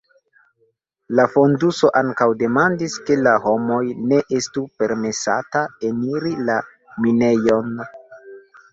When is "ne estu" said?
4.09-4.67